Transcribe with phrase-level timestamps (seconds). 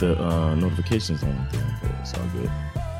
[0.00, 1.34] The uh, notifications on
[2.02, 2.50] it's all good.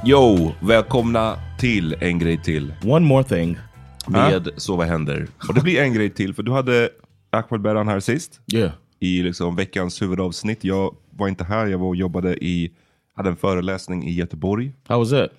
[0.05, 2.75] Yo, välkomna till en grej till.
[2.84, 3.59] One more thing.
[4.07, 5.27] Med Så vad händer?
[5.49, 6.91] Och det blir en grej till, för du hade
[7.31, 8.41] Ahmed Beran här sist.
[8.53, 8.73] Yeah.
[9.01, 10.65] I liksom veckans huvudavsnitt.
[10.65, 12.73] Jag var inte här, jag var och jobbade i,
[13.15, 14.73] hade en föreläsning i Göteborg.
[14.89, 15.31] How was that?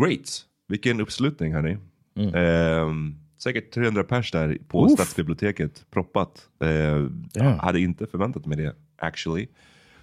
[0.00, 0.44] Great!
[0.68, 1.76] Vilken uppslutning hörni.
[2.16, 2.34] Mm.
[2.34, 4.92] Ehm, säkert 300 pers där på Oof.
[4.92, 6.48] Stadsbiblioteket, proppat.
[6.64, 7.64] Ehm, Yeah.
[7.64, 9.46] Hade inte förväntat mig det, actually.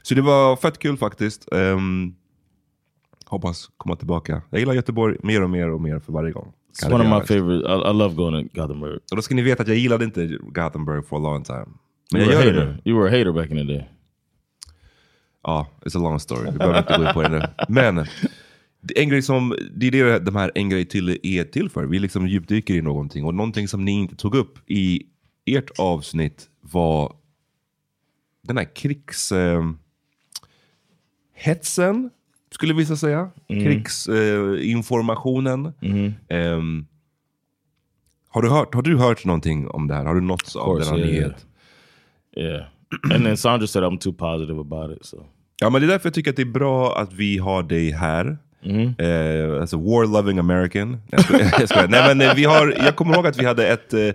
[0.05, 1.53] Så det var fett kul faktiskt.
[1.53, 2.15] Ehm,
[3.25, 4.41] hoppas komma tillbaka.
[4.49, 6.53] Jag gillar Göteborg mer och mer och mer för varje gång.
[6.73, 7.67] It's one of my favorite.
[7.67, 8.99] I, I love going to Gothenburg.
[9.11, 11.65] Och då ska ni veta att jag gillade inte Gothenburg for a long time.
[12.11, 12.81] Men You jag gör det nu.
[12.85, 13.89] You were a hater back in the day.
[15.43, 16.51] Ja, it's a long story.
[16.51, 17.41] Vi behöver inte gå in på det nu.
[17.69, 18.05] Men
[18.95, 21.85] en grej som, det är det de här en grej till är till för.
[21.85, 23.25] Vi liksom djupdyker i någonting.
[23.25, 25.03] Och någonting som ni inte tog upp i
[25.45, 27.13] ert avsnitt var
[28.43, 29.31] den här krigs...
[29.31, 29.63] Eh,
[31.35, 32.09] hetsen,
[32.51, 33.29] skulle vissa säga.
[33.47, 34.55] Krigsinformationen.
[34.61, 35.73] Eh, informationen.
[36.29, 36.85] Ehm,
[38.29, 40.05] har, du hört, har du hört någonting om det här?
[40.05, 41.45] Har du nåtts av course, denna yeah, nyhet?
[42.37, 42.65] Yeah.
[43.13, 45.05] and then Sandra said I'm too positive about it.
[45.05, 45.25] So
[45.61, 47.91] Ja, men det är därför jag tycker att det är bra att vi har dig
[47.91, 48.37] här.
[48.97, 50.97] Eh, alltså war-loving American.
[51.11, 51.21] Jag
[51.59, 51.87] jag skojar.
[51.87, 54.09] Nej, men eh, vi har, jag kommer ihåg att vi hade ett, eh,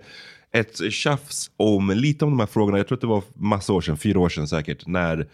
[0.52, 2.78] ett tjafs om lite om de här frågorna.
[2.78, 5.26] Jag tror att det var massa år sedan, fyra år sedan säkert, när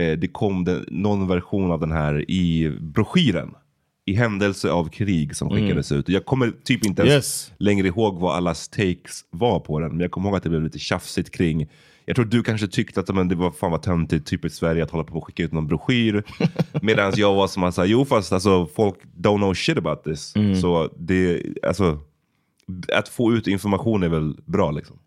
[0.00, 3.54] eh, det kom den, någon version av den här i broschyren.
[4.04, 6.08] I händelse av krig som skickades ut.
[6.08, 7.52] Jag kommer typ inte ens Yes.
[7.58, 9.90] längre ihåg vad allas takes var på den.
[9.90, 11.68] Men jag kommer ihåg att det blev lite tjafsigt kring
[12.04, 14.90] jag tror du kanske tyckte att men, det var fan vad töntigt, typiskt Sverige att
[14.90, 16.22] hålla på och skicka ut någon broschyr.
[16.82, 20.34] Medan jag var som att jo fast alltså, folk don't know shit about this.
[20.60, 21.98] Så det, alltså,
[22.92, 24.98] att få ut information är väl bra liksom.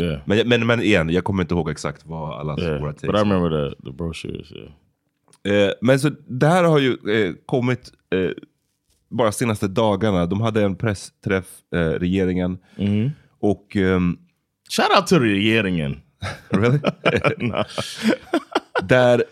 [0.00, 2.80] Yeah, Men, men, men igen, jag kommer inte ihåg exakt vad allas yeah.
[2.80, 4.52] våra But takes I remember the the brochures.
[4.52, 5.66] Yeah.
[5.66, 8.30] Eh, men så det här har ju eh, kommit eh,
[9.10, 10.26] bara senaste dagarna.
[10.26, 12.58] De hade en pressträff, eh, regeringen.
[13.40, 13.76] Och...
[13.76, 14.18] ehm,
[14.70, 16.00] Shout out the regeringen.
[16.48, 16.78] really?
[18.82, 19.24] Där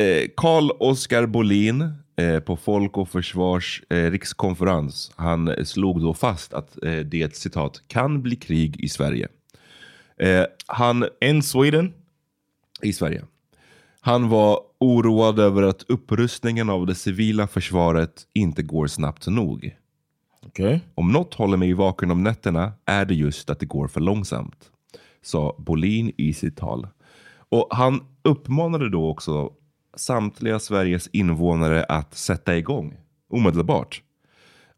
[0.00, 6.78] eh, Carl Oskar Bolin eh, på Folk och Försvars rikskonferens, han slog då fast att
[7.04, 9.28] det citat kan bli krig i Sverige.
[10.18, 11.92] Eh, han In Sweden.
[12.82, 13.24] i Sverige.
[14.00, 19.76] Han var oroad över att upprustningen av det civila försvaret inte går snabbt nog.
[20.46, 20.80] Okay.
[20.94, 24.70] Om något håller mig vaken om nätterna är det just att det går för långsamt,
[25.22, 26.86] sa Bolin i sitt tal.
[27.48, 29.52] Och han uppmanade då också
[29.96, 32.96] samtliga Sveriges invånare att sätta igång
[33.30, 34.02] omedelbart.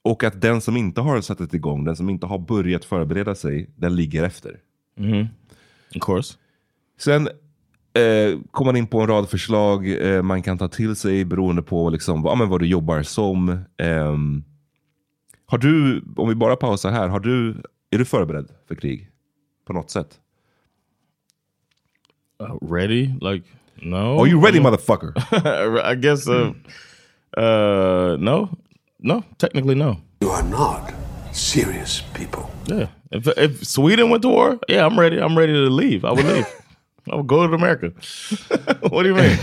[0.02, 3.70] Och att den som inte har satt igång, den som inte har börjat förbereda sig,
[3.76, 4.60] den ligger efter.
[5.96, 6.36] Of course.
[6.98, 7.28] Sen
[7.94, 11.62] eh, kommer man in på en rad förslag eh, man kan ta till sig beroende
[11.62, 13.58] på liksom, vad, ja, men vad du jobbar som.
[13.78, 14.44] Ehm,
[15.46, 19.10] har du, om vi bara pausar här, har du, är du förberedd för krig?
[19.66, 20.20] På något sätt?
[22.42, 23.06] Uh, ready?
[23.20, 24.20] Like no.
[24.20, 25.12] Are you ready motherfucker?
[25.92, 26.28] I guess.
[26.28, 26.52] Uh,
[27.36, 28.48] uh, no,
[28.98, 29.22] no.
[29.38, 29.96] Technically, no.
[30.20, 30.99] You are not
[31.32, 32.50] serious people.
[32.66, 32.86] Yeah.
[33.10, 35.18] If if Sweden went to war, yeah, I'm ready.
[35.18, 36.04] I'm ready to leave.
[36.04, 36.46] I would leave.
[37.10, 37.88] I would go to America.
[38.88, 39.38] what do you mean?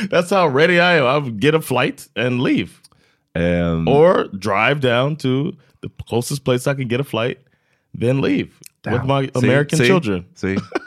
[0.10, 1.06] That's how ready I am.
[1.06, 2.80] I would get a flight and leave,
[3.34, 7.38] Ehm, or drive down to the closest place I can get a flight,
[7.92, 8.58] then leave
[8.90, 10.26] with my see, American see, children.
[10.34, 10.56] See?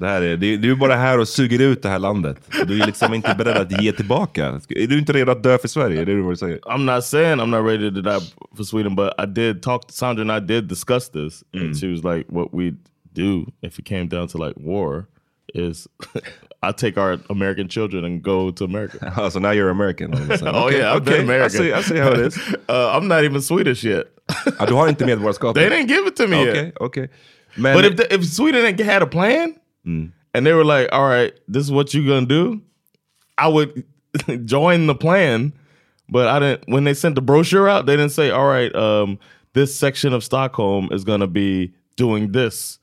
[0.00, 2.36] Det här är, det, du är bara här och suger ut det här landet.
[2.66, 4.46] Du är liksom inte beredd att ge tillbaka.
[4.68, 6.00] Är du inte redo att dö för Sverige?
[6.00, 6.58] Är det vad du säger?
[6.58, 8.20] I'm not saying I'm not ready to die
[8.56, 11.44] for Sweden, but I did talk to Sandra and I did discuss this.
[11.54, 12.72] And she was like, what we
[13.12, 15.06] do if it came down to like war
[15.54, 15.86] is
[16.62, 19.12] I take our American children and go to America.
[19.16, 20.12] Alltså, now you're American.
[20.38, 20.48] sudden.
[20.54, 21.10] Oh Okay, yeah, I've okay.
[21.18, 21.60] been American.
[21.60, 22.38] I see, I see how it is.
[22.68, 24.04] uh, I'm not even Swedish yet.
[24.58, 25.54] Ja, du har inte medborgarskap?
[25.54, 26.72] they didn't give it to me Okej, yet.
[26.80, 27.08] okej.
[27.54, 29.54] Men, But if the, if Sweden had a plan
[29.84, 30.12] and
[30.46, 32.60] they were like, all right, this is what you're gonna do,
[33.38, 33.84] I would
[34.44, 35.52] join the plan.
[36.12, 36.62] But I didn't.
[36.66, 39.18] When they sent the brochure out, they didn't say, all right, um,
[39.52, 42.78] this section of Stockholm is gonna be doing this,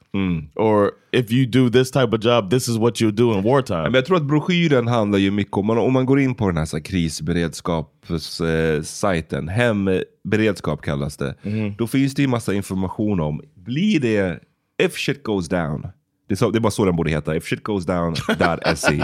[0.56, 3.84] or if you do this type of job, this is what you'll do in wartime.
[3.84, 6.58] Men jag tror att broschyren handlar ju mycket om, om man går in på den
[6.58, 11.36] här, så här krisberedskapssajten, hemberedskap kallas det.
[11.78, 14.40] Då finns det ju massa information om, blir det,
[14.84, 15.88] if shit goes down,
[16.28, 19.04] det är, så, det är bara så den borde heta, if shit goes down.se.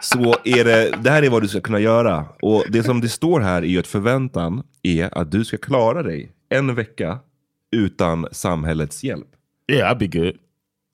[0.00, 2.24] Så är det, det här är vad du ska kunna göra.
[2.42, 6.02] Och det som det står här är ju att förväntan är att du ska klara
[6.02, 7.18] dig en vecka
[7.76, 9.26] utan samhällets hjälp.
[9.72, 10.32] yeah, I'd be good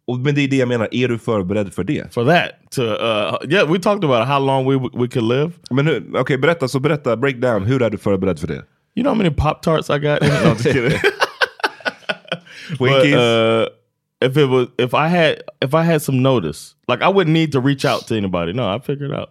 [0.07, 2.15] Och, men det är det jag menar, är du förberedd för det?
[2.15, 2.51] for that.
[2.71, 5.51] To uh, yeah, we talked about how long we we could live.
[5.71, 8.63] Men okej, berätta, så berätta, break down, hur är du förberedd för det?
[8.95, 10.03] You know how many Pop Tarts I got?
[10.23, 10.99] no, I'm just kidding.
[12.71, 13.15] But, Twinkies?
[13.15, 13.67] uh,
[14.23, 17.53] if it was, if I had, if I had some notice, like I wouldn't need
[17.53, 18.53] to reach out to anybody.
[18.53, 19.31] No, I figured it out.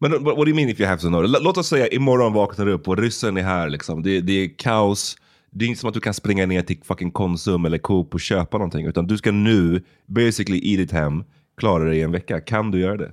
[0.00, 1.30] Men what, what do you mean if you have some notice?
[1.30, 4.02] Lå- Låt oss säga imorgon vaknar du upp och ryssen är här liksom.
[4.02, 5.16] Det, det är kaos.
[5.50, 8.20] Det är inte som att du kan springa ner till fucking Konsum eller Coop och
[8.20, 8.86] köpa någonting.
[8.86, 11.24] Utan du ska nu, basically i ditt hem,
[11.56, 12.40] klara dig i en vecka.
[12.40, 13.10] Kan du göra det?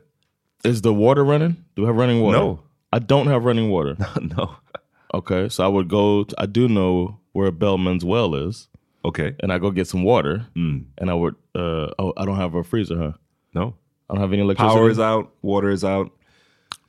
[0.64, 1.56] Is the water running?
[1.76, 2.40] Do we have running water?
[2.40, 2.60] No.
[2.96, 3.96] I don't have running water.
[4.22, 4.50] no.
[5.14, 6.22] okay, so I would go.
[6.38, 8.68] I do know where Bellman's well is,
[9.04, 9.36] Okej.
[9.40, 10.86] and I go get some water, Mm.
[10.98, 11.36] and I would.
[11.56, 13.12] Uh, oh, I don't have a freezer, huh?
[13.54, 13.76] No.
[14.10, 14.76] I don't have any electricity.
[14.76, 16.12] Power is out, water is out.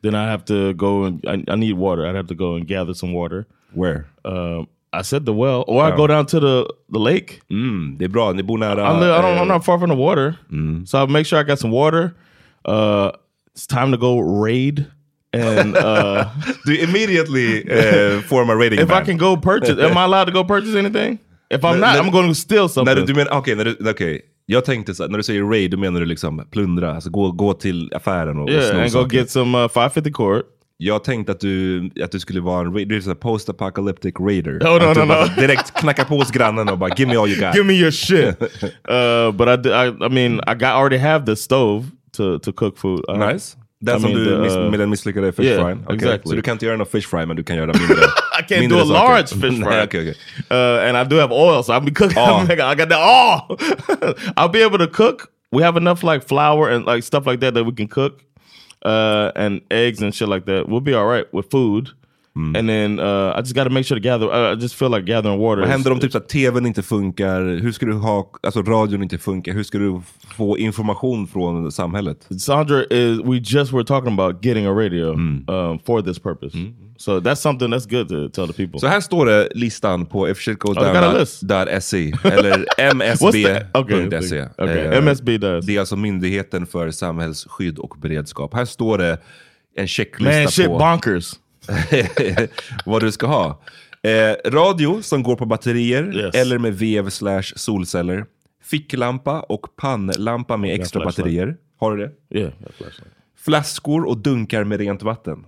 [0.02, 2.06] Then I have to go and I, I need water.
[2.06, 3.46] I'd have to go and gather some water.
[3.74, 4.06] Where?
[4.24, 7.40] Um, I said the well, or I go down to the the lake.
[7.50, 8.80] Mm, är bra, ni bor nära...
[8.82, 10.36] I, live, I don't, I'm not far from the water,
[10.84, 12.14] so I make sure I got some water.
[12.64, 13.12] Uh,
[13.54, 14.86] it's time to go raid,
[15.32, 16.28] and uh,
[16.66, 20.42] immediately eh, form a rating if I can go purchase, am I allowed to go
[20.42, 21.20] purchase anything?
[21.54, 22.96] If I'm not, I'm going to steal När something.
[22.96, 24.22] du, du menar, okej, när du, okej.
[24.46, 27.32] Jag tänkte så här, när du säger raid, då menar du liksom plundra, alltså gå,
[27.32, 29.16] gå till affären och, och yeah, sno and go saker.
[29.16, 30.42] get some uh, 550 cord.
[30.76, 34.52] Jag tänkte att du, att du skulle vara en raid, du är här post-apocalyptic raider.
[34.52, 35.40] Oh, no, att no, no.
[35.40, 37.54] direkt knackar på hos grannen och bara give me all you got.
[37.54, 38.42] Give me your shit.
[38.88, 41.84] uh, but I, I, I mean, I got already have the stove
[42.16, 43.04] to to cook food.
[43.08, 43.56] Uh, Nice.
[43.80, 45.82] Den I som mean, du the, miss, uh, med den misslyckade fish yeah, fryen.
[45.84, 46.30] Okej, exactly.
[46.30, 47.94] Så du kan inte göra någon fish fry men du kan göra mindre
[48.40, 49.08] I can't mindre do a saker.
[49.08, 49.70] large fish fry.
[49.70, 50.14] Nej, okej, okej.
[50.50, 52.18] Uh, and I do have oil, so I'll be cooking.
[52.22, 52.42] Oh.
[52.50, 53.56] I got that all.
[54.36, 55.30] I'll be able to cook.
[55.52, 58.22] We have enough like flour and like stuff like that that we can cook,
[58.84, 60.68] uh, and eggs and shit like that.
[60.68, 61.88] We'll be all right with food.
[62.36, 62.56] Mm.
[62.56, 64.26] And then uh, I just got to make sure to gather.
[64.26, 65.60] Uh, I just feel like gathering water.
[65.62, 67.40] Vad händer om typ så att tvn inte funkar?
[67.62, 69.52] Hur ska du ha, alltså radion inte funkar?
[69.52, 70.00] Hur ska du
[70.36, 72.26] få information från samhället?
[72.40, 73.18] Sandra is.
[73.24, 75.44] We just were talking about getting a radio Mm.
[75.48, 76.58] um, for this purpose.
[76.96, 78.80] So that's something that's good to tell the people.
[78.80, 81.42] Så här står det listan på Oh, I got a list.
[81.42, 83.76] ifshitgoesdown.se eller What's that?
[83.76, 84.48] Okay, msb.se.
[84.58, 84.78] okay.
[84.78, 85.66] Eh, MSB does.
[85.66, 88.54] Det är alltså Myndigheten för samhällsskydd och beredskap.
[88.54, 89.18] Här står det
[89.76, 91.32] en checklista Man, shit på bonkers.
[92.84, 93.60] vad du ska ha.
[94.02, 96.34] Eh, radio som går på batterier Yes.
[96.34, 98.24] eller med vev slash solceller.
[98.62, 101.56] Ficklampa och pannlampa med extra batterier.
[101.78, 102.38] Har du det?
[102.38, 102.52] Yeah.
[103.38, 105.46] Flaskor och dunkar med rent vatten.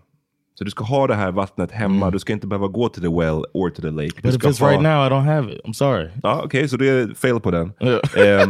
[0.58, 2.10] Så du ska ha det här vattnet hemma.
[2.10, 4.10] Du ska inte behöva gå till the well or to the lake.
[4.22, 4.32] Du Mm.
[4.32, 4.70] But if it's ha...
[4.70, 5.60] right now, I don't have it.
[5.64, 6.08] I'm sorry.
[6.22, 7.72] Ja, Okej, så det är fail på den.
[7.80, 8.40] Yeah.
[8.42, 8.48] Eh,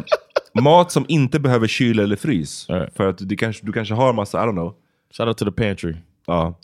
[0.62, 2.70] mat som inte behöver kyl eller frys.
[2.70, 2.96] Alright.
[2.96, 4.74] För att du kanske, du kanske har massa, I don't know.
[5.16, 5.94] Shout out to the pantry.
[6.26, 6.58] Ja.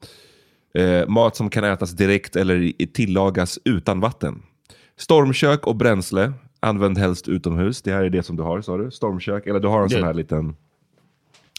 [0.75, 4.43] Eh, mat som kan ätas direkt eller tillagas utan vatten.
[4.97, 6.33] Stormkök och bränsle.
[6.61, 7.83] Använd helst utomhus.
[7.83, 8.91] Det här är det som du har, sa du?
[8.91, 9.47] Stormkök.
[9.47, 10.07] Eller du har en sån Ja.
[10.07, 10.57] här liten...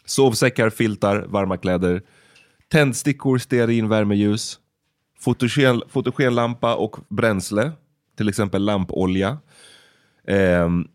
[0.05, 2.01] Sovsäckar, filtar, varma kläder.
[2.71, 4.59] Tändstickor, stearin, värmeljus.
[5.19, 7.71] Fotogen, fotogenlampa och bränsle.
[8.17, 9.37] Till exempel lampolja.
[10.27, 10.87] Ehm,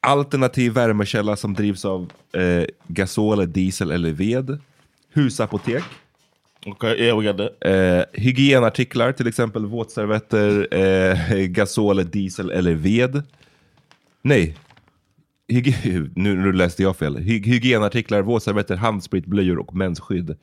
[0.00, 4.58] alternativ värmekälla som drivs av eh, gasol, diesel eller ved.
[5.14, 5.84] Husapotek.
[6.66, 7.64] Okay, yeah, we got that.
[7.64, 13.22] Eh, hygienartiklar, till exempel våtservetter, eh, gasol, diesel eller ved.
[14.22, 14.56] Nej,
[15.48, 17.16] Hygi- nu, nu läste jag fel.
[17.16, 20.36] Hy hygienartiklar, våtservetter, handsprit, blöjor och mensskydd.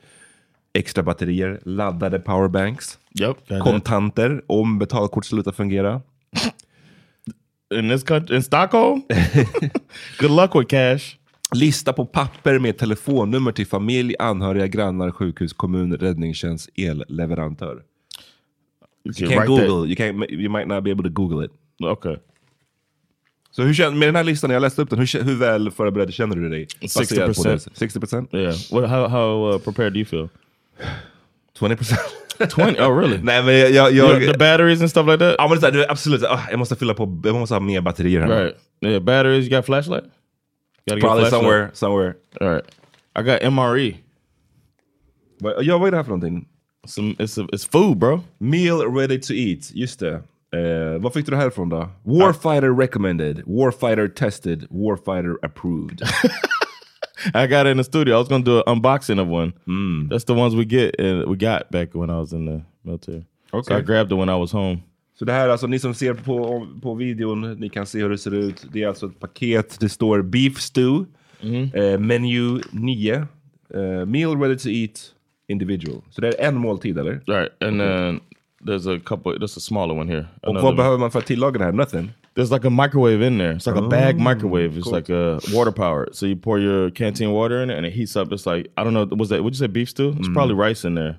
[0.73, 2.99] Extra batterier, laddade powerbanks.
[3.19, 3.61] Yep.
[3.63, 6.01] Kontanter om betalkort slutar fungera.
[7.73, 9.01] In this country, in Stockholm?
[10.19, 11.17] Good luck with cash.
[11.55, 17.73] Lista på papper med telefonnummer till familj, anhöriga, grannar, sjukhus, kommun, räddningstjänst, elleverantör.
[17.73, 17.83] You
[19.05, 21.51] You can can't write Google, you, can't, you might not be able to Google it.
[21.83, 22.17] Okay.
[23.51, 26.13] Så hur känner, med den här listan, jag läste upp den, hur, hur väl förberedd
[26.13, 26.67] känner du dig?
[26.81, 27.69] Baserat på 60%.
[27.79, 27.85] det?
[27.87, 28.35] 60%?
[28.35, 28.55] Yeah.
[28.71, 30.29] What, how how uh, prepared do you feel?
[31.59, 31.97] 20%?
[32.55, 32.63] 20?
[32.63, 33.17] Oh, really?
[33.23, 33.71] Nej men jag...
[33.71, 35.35] jag, You jag the batteries and stuff like that?
[35.37, 38.43] ja, men det absolut, ah, jag måste fylla på, jag måste ha mer batterier här.
[38.43, 38.57] Right.
[38.81, 39.45] Yeah, batteries.
[39.45, 40.03] You got flashlight?
[40.87, 42.15] Gotta Probably somewhere, somewhere.
[42.41, 42.65] All right.
[43.19, 43.97] I got MRE.
[45.39, 46.47] Vad- Ja, vad är det här för någonting?
[46.87, 48.21] Some it's a, it's food, bro.
[48.37, 50.13] Meal ready to eat, just det.
[50.55, 51.89] Eh, vad fick du det här ifrån då?
[52.03, 56.01] Warfighter recommended, Warfighter tested, Warfighter approved.
[57.33, 58.15] I got it in the studio.
[58.15, 59.51] I was gonna do an unboxing of one.
[60.09, 63.25] That's the ones we get uh, we got back when I was in the military.
[63.51, 63.75] So Okay.
[63.75, 64.83] I grabbed it when I was home.
[65.19, 68.17] Så det här, alltså ni som ser på, på videon, ni kan se hur det
[68.17, 68.65] ser ut.
[68.71, 71.05] Det är alltså ett paket, det står beef stew,
[71.73, 73.13] eh, menu 9,
[73.73, 75.13] eh, meal ready to eat
[75.47, 76.01] individual.
[76.09, 77.11] Så det är en måltid eller?
[77.27, 78.19] Right, and then
[78.63, 79.31] there's a couple.
[79.31, 80.25] There's a smaller one here.
[80.41, 81.71] Och Another vad behöver man för att tillaga det här?
[81.71, 82.11] Nothing?
[82.35, 83.53] There's like a microwave in there.
[83.53, 84.77] It's like a bag Oh, microwave.
[84.77, 84.95] It's cool.
[84.95, 86.15] like a water powered.
[86.15, 88.31] So you pour your canteen water in it, and it heats up.
[88.31, 89.07] It's like I don't know.
[89.17, 89.41] Was that?
[89.43, 90.13] Would you say beef stew?
[90.19, 91.15] It's probably rice in there,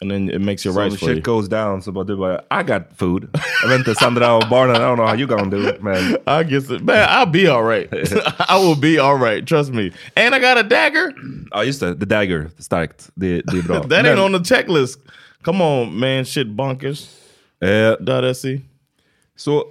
[0.00, 1.14] and then it makes your So rice you.
[1.14, 3.28] shit goes down så bara du bara, I got food.
[3.62, 5.96] Jag vet inte, Sandra och barnen, I don't know how you gonna do it man.
[6.40, 7.88] I guess it, man, I'll be all right.
[8.48, 9.48] I will be all right.
[9.48, 9.90] Trust me.
[10.16, 11.12] And I got a dagger.
[11.50, 13.10] Ja just det, the dagger, starkt.
[13.14, 13.82] Det, det är bra.
[13.82, 15.00] That ain't on the checklist.
[15.42, 16.24] Come on, man.
[16.24, 17.06] Shit bonkers.
[17.60, 18.60] Eh, se.
[19.36, 19.64] Så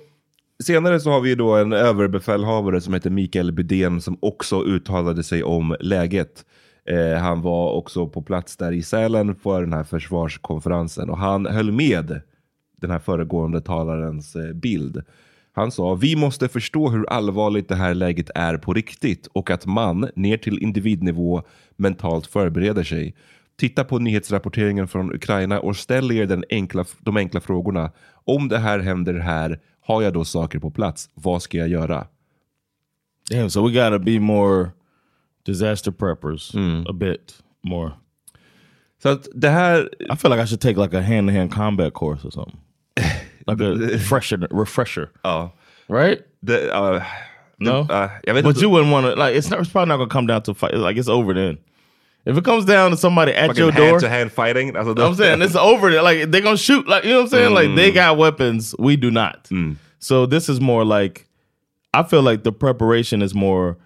[0.63, 5.43] senare så har vi då en överbefälhavare som heter Mikael Bydén som också uttalade sig
[5.43, 6.46] om läget.
[6.88, 11.46] Eh, han var också på plats där i Sälen för den här försvarskonferensen och han
[11.46, 12.22] höll med
[12.82, 15.03] den här föregående talarens eh, bild.
[15.53, 19.65] Han sa, vi måste förstå hur allvarligt det här läget är på riktigt och att
[19.65, 21.44] man, ner till individnivå,
[21.75, 23.15] mentalt förbereder sig.
[23.60, 27.91] Titta på nyhetsrapporteringen från Ukraina och ställ er den enkla, de enkla frågorna.
[28.25, 31.10] Om det här händer här, har jag då saker på plats?
[31.13, 32.08] Vad ska jag göra?
[33.32, 33.50] Damn.
[33.50, 34.70] So we gotta be more
[35.48, 36.54] disaster preppers.
[36.89, 37.94] A bit more.
[39.00, 41.94] So det här, I feel like I should take like a hand to hand combat
[41.94, 42.58] course or something.
[43.48, 44.38] Like a refresher.
[44.51, 45.10] Refresher.
[45.24, 45.51] ja,
[45.88, 46.20] Right?
[46.44, 47.01] det, uh,
[47.60, 47.86] No.
[47.89, 48.62] uh, jag vet But inte.
[48.62, 49.36] you wouldn't want to like.
[49.38, 49.60] It's not.
[49.62, 50.74] It's probably not gonna come down to fight.
[50.74, 51.58] Like it's over then.
[52.25, 54.75] If it comes down to somebody at Fucking your hand door, to hand fighting.
[54.75, 56.01] Alltså, I'm saying it's over.
[56.01, 56.88] Like they're gonna shoot.
[56.88, 57.54] Like you know what I'm saying.
[57.54, 58.75] Like they got weapons.
[58.77, 59.50] We do not.
[60.00, 61.25] So this is more like.
[61.94, 63.77] I feel like the preparation is more.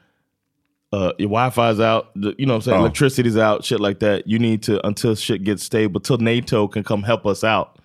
[0.93, 2.09] Uh, your Wi-Fi's out.
[2.15, 2.77] You know what I'm saying.
[2.77, 2.81] Oh.
[2.81, 3.63] Electricity's out.
[3.63, 4.27] Shit like that.
[4.27, 6.01] You need to until shit gets stable.
[6.01, 7.79] Till NATO can come help us out.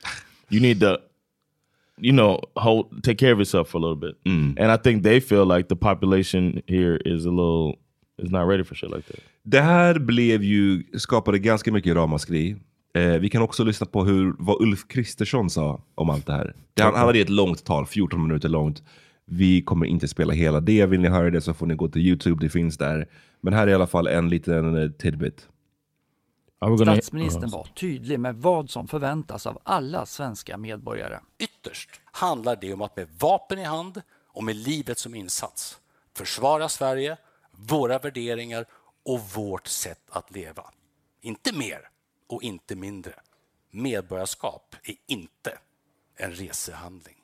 [0.50, 1.00] You need to.
[1.98, 4.16] You know, hold take care of yourself for a little bit.
[4.58, 7.78] And I think they feel like the population here is a little
[8.18, 9.20] is not ready for shit like that.
[9.42, 12.56] Det här blev ju, skapade ganska mycket ramaskri.
[12.94, 16.54] Eh, vi kan också lyssna på hur, vad Ulf Kristersson sa om allt det här.
[16.75, 18.82] Det, han, han hade ett långt tal, 14 minuter långt.
[19.26, 20.87] Vi kommer inte spela hela det.
[20.87, 23.09] Vill ni höra det så får ni gå till YouTube, det finns där.
[23.40, 25.49] Men här är i alla fall en liten eh, tidbit.
[26.83, 31.21] Statsministern var tydlig med vad som förväntas av alla svenska medborgare.
[31.38, 35.78] Ytterst handlar det om att med vapen i hand och med livet som insats
[36.16, 37.16] försvara Sverige,
[37.52, 38.66] våra värderingar
[39.04, 40.64] och vårt sätt att leva.
[41.21, 41.80] Inte mer
[42.26, 43.12] och inte mindre.
[43.71, 45.59] Medborgarskap är inte
[46.16, 47.15] en resehandling.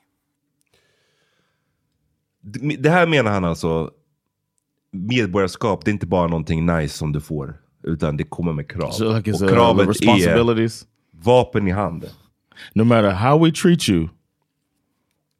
[2.79, 3.91] Det här menar han alltså,
[4.91, 7.55] medborgarskap, det är inte bara någonting nice som du får.
[7.83, 8.91] Utan det kommer med krav.
[8.91, 10.69] So like Och kravet är
[11.23, 12.09] vapen i hand.
[12.73, 14.09] No matter how we treat you,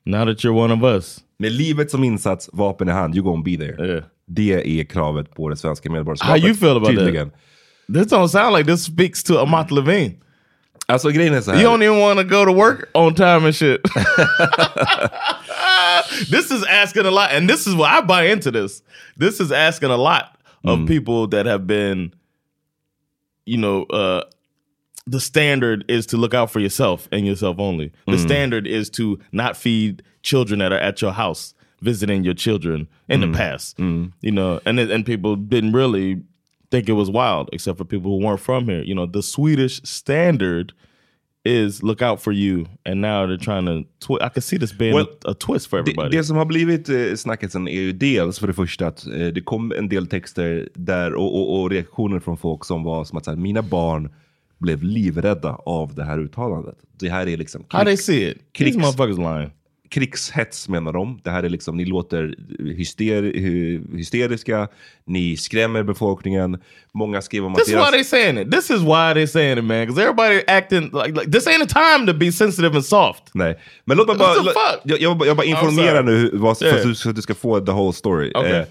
[0.05, 3.43] now that you're one of us, Med livet som insats, vapen i hand, you gonna
[3.43, 3.88] be there.
[3.88, 4.03] Yeah.
[4.27, 6.41] Det är kravet på det svenska medborgarskapet.
[6.41, 6.95] How you feel about that?
[6.95, 7.31] tydligen.
[7.93, 10.13] this don't sound like this speaks to Amat Levine.
[10.88, 11.62] Alltså grejen är så här.
[11.62, 13.81] You don't even want to go to work on time and shit.
[16.29, 18.81] this is asking a lot, and this is why I buy into this.
[19.17, 20.88] This is asking a lot of mm.
[20.88, 22.13] people that have been,
[23.45, 24.24] you know, uh,
[25.05, 27.91] the standard is to look out for yourself and yourself only.
[28.05, 28.22] The mm.
[28.22, 33.19] standard is to not feed children that are at your house, visiting your children in
[33.19, 33.36] the mm.
[33.36, 33.77] past.
[34.22, 36.24] You know, and and people didn't really
[36.72, 38.81] think it was wild, except for people who weren't from here.
[38.81, 40.74] You know, the Swedish standard
[41.45, 44.17] is look out for you, and now they're trying to.
[44.21, 46.09] I can see this being Well, a, a twist for everybody.
[46.09, 49.07] Det, det som har blivit eh, snacket sen är ju dels för det första att
[49.07, 53.03] eh, det kom en del texter där och, och, och reaktioner från folk som var
[53.05, 54.09] som att så här, mina barn
[54.59, 56.75] blev livrädda av det här uttalandet.
[57.00, 58.38] Det här är liksom How they see it?
[58.38, 59.51] These krigs, motherfuckers lying.
[59.93, 61.19] Krigshets menar de.
[61.23, 62.35] Det här är liksom, ni låter
[62.77, 64.67] hyster, hy- hysteriska,
[65.05, 66.57] ni skrämmer befolkningen.
[66.93, 68.51] Många skriver om att This is why they saying it.
[68.51, 69.79] This is why they saying it, man.
[69.88, 73.23] Because everybody acting like, like this ain't a time to be sensitive and soft.
[73.33, 74.35] Nej, men låt mig bara,
[74.83, 76.03] jag, jag, jag bara I'm informera sorry.
[76.03, 76.73] nu vad, Yeah.
[76.73, 78.31] för, att du, så att du ska få the whole story.
[78.35, 78.51] Okay.
[78.51, 78.65] Eh,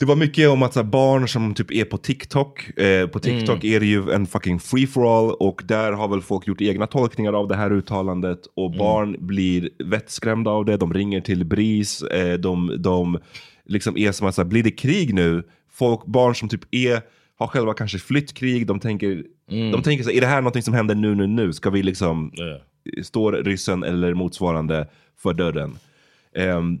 [0.00, 3.64] det var mycket om att här, barn som typ är på TikTok, eh, på TikTok
[3.64, 3.76] Mm.
[3.76, 6.86] är det ju en fucking free for all och där har väl folk gjort egna
[6.86, 8.78] tolkningar av det här uttalandet och Mm.
[8.78, 13.18] barn blir vettskrämda av det, de ringer till BRIS, eh, de, de
[13.64, 15.42] liksom är som att så här, blir det krig nu?
[15.72, 17.00] Folk, barn som typ är,
[17.38, 19.70] har själva kanske flytt krig, de tänker, Mm.
[19.72, 21.52] de tänker så här, är det här någonting som händer nu, nu, nu?
[21.52, 22.60] Ska vi liksom Yeah.
[23.02, 24.88] står ryssen eller motsvarande
[25.22, 25.76] för dörren.
[26.36, 26.80] Ehm,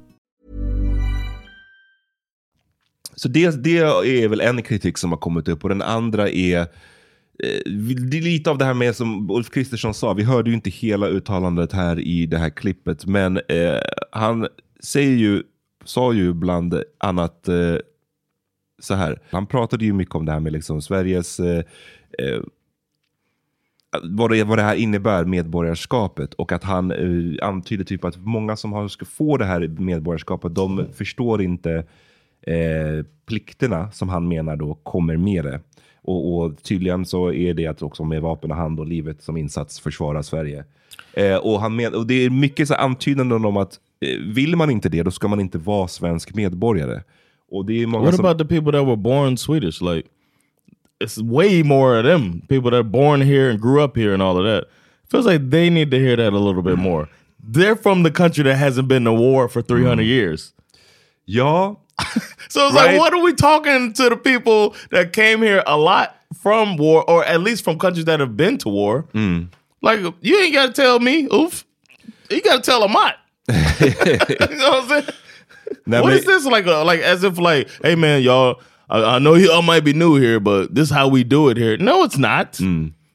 [3.21, 5.63] Så det, det är väl en kritik som har kommit upp.
[5.63, 6.65] Och den andra är eh,
[8.09, 10.69] det är lite av det här med som Ulf Kristersson sa, vi hörde ju inte
[10.69, 13.79] hela uttalandet här i det här klippet, men eh,
[14.11, 14.47] han
[14.79, 15.43] säger ju,
[15.85, 17.75] sa ju bland annat eh,
[18.81, 21.63] så här, han pratade ju mycket om det här med liksom Sveriges eh,
[22.19, 22.41] eh
[24.03, 26.33] vad det, vad det här innebär, medborgarskapet.
[26.33, 30.55] Och att han eh, antyder typ att många som har, ska få det här medborgarskapet,
[30.55, 31.85] de förstår inte
[32.47, 35.59] eh, plikterna som han menar då kommer med det.
[36.03, 39.37] Och, och tydligen så är det att också med vapen och hand och livet som
[39.37, 40.63] insats försvara Sverige.
[41.13, 44.69] Eh, och, han men, och det är mycket så antydanden om att eh, vill man
[44.69, 47.01] inte det, då ska man inte vara svensk medborgare.
[47.51, 48.25] Och det är många What som...
[48.25, 49.81] about the people that were born Swedish?
[49.81, 50.07] Like,
[51.03, 54.21] it's way more of them people that are born here and grew up here and
[54.21, 54.69] all of that.
[55.11, 57.07] Feels like they need to hear that a little bit more.
[57.53, 60.53] They're from the country that hasn't been to war for 300 years.
[61.25, 61.80] Ja.
[62.49, 62.91] so it's Right.
[62.91, 67.09] like, what are we talking to the people that came here a lot from war,
[67.09, 69.05] or at least from countries that have been to war?
[69.81, 71.65] Like, you ain't got to tell me, oof.
[72.29, 73.17] You got to tell Amat.
[73.49, 75.05] you know what I'm saying?
[75.87, 76.65] Nej, what is this like?
[76.65, 78.59] Like as if like, hey man, y'all.
[78.89, 81.55] I, I know y'all might be new here, but this is how we do it
[81.57, 81.77] here.
[81.77, 82.59] No, it's not.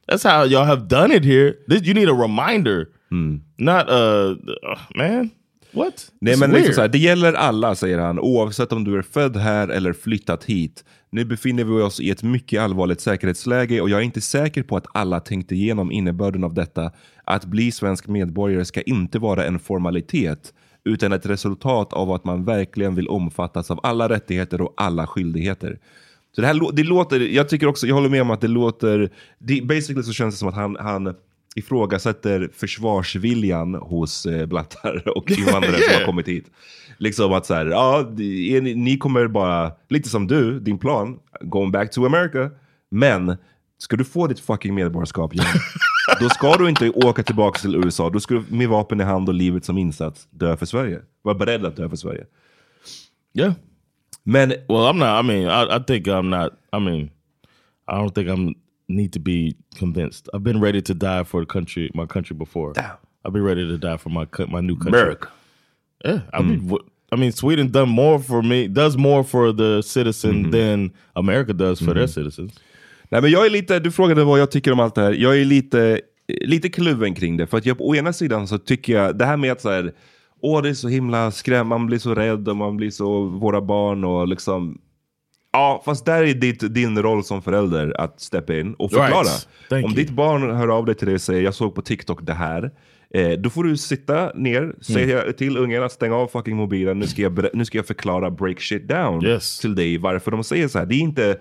[0.07, 1.59] That's how y'all have done it here.
[1.67, 5.31] This, you need a reminder, not uh, uh, man.
[5.71, 6.11] What?
[6.21, 9.01] Nej It's men liksom så här, det gäller alla säger han, oavsett om du är
[9.01, 10.83] född här eller flyttat hit.
[11.09, 14.77] Nu befinner vi oss i ett mycket allvarligt säkerhetsläge och jag är inte säker på
[14.77, 16.91] att alla tänkte igenom innebörden av detta.
[17.23, 20.53] Att bli svensk medborgare ska inte vara en formalitet
[20.83, 25.79] utan ett resultat av att man verkligen vill omfattas av alla rättigheter och alla skyldigheter.
[26.35, 29.09] Så det här det låter, jag tycker också, jag håller med om att det låter,
[29.39, 31.15] det, basically så känns det som att han, han
[31.57, 36.05] ifrågasätter försvarsviljan hos eh, blattar och invandrare som har Yeah.
[36.05, 36.51] kommit hit.
[36.97, 38.09] Liksom att så här, ja,
[38.75, 42.49] ni kommer bara, lite som du, din plan, going back to America.
[42.91, 43.37] Men
[43.77, 45.45] ska du få ditt fucking medborgarskap igen,
[46.19, 48.09] då ska du inte åka tillbaka till USA.
[48.09, 50.99] Då ska du med vapen i hand och livet som insats dö för Sverige.
[51.21, 52.25] Var beredd att dö för Sverige.
[53.33, 53.53] Yeah.
[54.23, 55.23] Men well, I'm not.
[55.25, 55.41] I mean,
[55.71, 56.53] I, I think I'm not.
[56.73, 57.09] I mean,
[57.87, 58.53] I don't think I'm
[58.87, 60.29] need to be convinced.
[60.33, 62.73] I've been ready to die for the country, my country before.
[63.25, 65.01] I've been ready to die for my my new country.
[65.01, 65.27] America.
[66.05, 69.81] Yeah, I mean, wh- I mean, Sweden done more for me, does more for the
[69.83, 72.59] citizen than America does for their citizens.
[73.09, 75.11] Nej, men jag är lite, du frågade vad jag tycker om allt det här.
[75.13, 76.01] Jag är lite,
[76.45, 77.47] lite kluven kring det.
[77.47, 79.93] För att jag på ena sidan så tycker jag, det här med att så här,
[80.41, 83.61] åh det är så himla skräm, man blir så rädd och man blir så, våra
[83.61, 84.77] barn och liksom.
[85.57, 89.23] Ja, fast där är ditt, din roll som förälder att steppa in och förklara.
[89.23, 89.85] Right.
[89.85, 89.93] Om you.
[89.93, 92.71] ditt barn hör av dig till dig och säger jag såg på TikTok det här.
[93.13, 96.99] Eh, då får du sitta ner, säga till ungen att stänga av fucking mobilen.
[96.99, 99.59] Nu ska jag, nu ska jag förklara break shit down Yes.
[99.59, 100.85] till dig varför de säger så här.
[100.85, 101.37] Det är inte,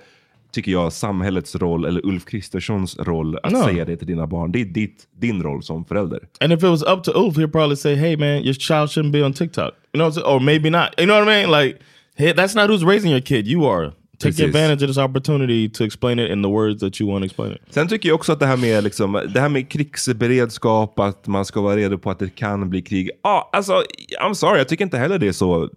[0.53, 3.63] tycker jag, samhällets roll eller Ulf Kristerssons roll att No.
[3.65, 4.53] säga det till dina barn.
[4.53, 6.21] Det är ditt, din roll som förälder.
[6.41, 9.11] And if it was up to Ulf, he'd probably say, "Hey, man, your child shouldn't
[9.13, 10.89] be on TikTok." You know, or maybe not.
[10.99, 11.63] You know what I mean?
[11.63, 11.79] Like,
[12.19, 13.47] hey, that's not who's raising your kid.
[13.49, 13.93] You are.
[14.19, 14.45] Take Precis.
[14.45, 17.53] advantage of this opportunity to explain it in the words that you want to explain
[17.53, 17.59] it.
[17.71, 21.45] Sen tycker jag också att det här med, liksom, det här med krigsberedskap, att man
[21.45, 23.11] ska vara redo på att det kan bli krig.
[23.23, 23.83] Ja, alltså,
[24.23, 25.71] I'm sorry, jag tycker inte heller det är så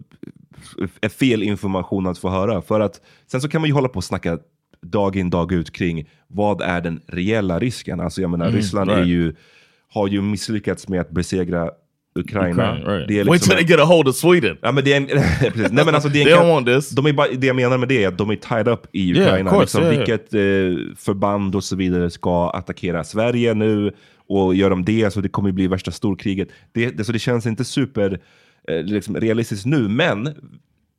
[1.02, 2.62] f- fel information att få höra.
[2.62, 3.00] För att
[3.30, 4.38] sen så kan man ju hålla på och snacka
[4.82, 8.00] dag in dag ut kring vad är den reella risken.
[8.00, 9.08] Alltså jag menar, Mm, Ryssland är right.
[9.08, 9.34] ju,
[9.92, 11.70] har ju misslyckats med att besegra
[12.20, 12.50] Ukraina.
[12.72, 13.08] Ukraine, right.
[13.08, 14.56] Det är Wait liksom till they get a hold of Sweden.
[14.62, 15.06] Ja, men det är en,
[15.52, 15.72] precis.
[15.72, 16.90] Nej, men alltså, det är en They don't want this.
[16.90, 19.10] De är bara, det jag menar med det är att de är tied up i
[19.12, 19.50] Yeah, Ukraina.
[19.50, 20.06] of course, liksom, yeah, yeah.
[20.06, 23.92] vilket eh, förband och så vidare ska attackera Sverige nu.
[24.28, 26.48] Och gör de det så det kommer bli värsta storkriget.
[26.72, 28.20] Det, det, så det känns inte super
[28.68, 29.88] eh, liksom, realistiskt nu.
[29.88, 30.28] Men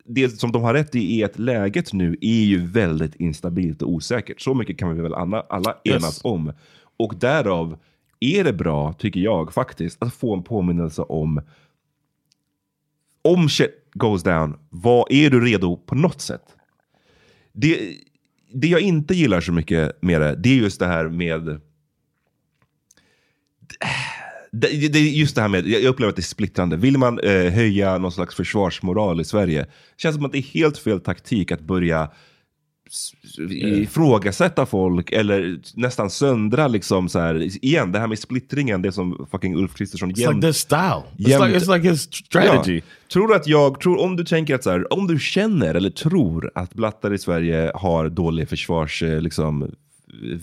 [0.06, 3.90] det som de har rätt i är att läget nu är ju väldigt instabilt och
[3.90, 4.42] osäkert.
[4.42, 5.96] Så mycket kan vi väl alla, alla Yes.
[5.96, 6.54] enas om.
[6.98, 7.78] Och därav
[8.22, 11.42] är det bra, tycker jag faktiskt, att få en påminnelse om
[13.22, 16.44] om shit goes down, vad är du redo på något sätt?
[17.54, 17.98] Det,
[18.54, 21.62] det jag inte gillar så mycket med det, det är just det här med...
[24.52, 26.78] Det, det är just det här med, jag upplever att det är splittrande.
[26.78, 29.66] Vill man eh, höja någon slags försvarsmoral i Sverige,
[29.98, 32.12] känns som att det är helt fel taktik att börja
[33.50, 37.66] ifrågasätta folk eller nästan söndra liksom så här.
[37.66, 41.04] Igen, det här med splittringen, det som fucking Ulf Kristersson It's like their style.
[41.18, 42.76] It's jämt- like, it's like his strategy.
[42.76, 42.82] Ja.
[43.14, 45.90] Tror du att jag, tror, om du tänker att så här, om du känner eller
[45.90, 49.72] tror att blattar i Sverige har dålig försvars, eh, liksom,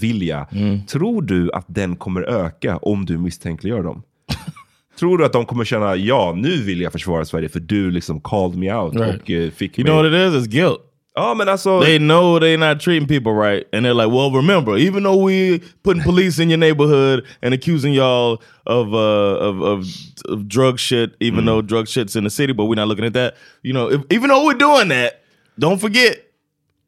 [0.00, 0.86] vilja, Mm.
[0.86, 4.02] tror du att den kommer öka om du misstänkliggör dem?
[4.98, 8.20] tror du att de kommer känna, ja nu vill jag försvara Sverige för du liksom
[8.20, 9.22] called me out Right.
[9.22, 9.92] och eh, fick You mig...
[9.92, 10.48] know what it is?
[10.48, 10.78] It's guilt.
[11.18, 11.80] Ja, I saw.
[11.80, 15.58] They know they're not treating people right, and they're like, "Well, remember, even though we
[15.82, 19.86] putting police in your neighborhood and accusing y'all of uh, of, of
[20.26, 23.14] of drug shit, even though drug shit's in the city, but we're not looking at
[23.14, 23.34] that.
[23.62, 25.22] You know, if, even though we're doing that,
[25.58, 26.24] don't forget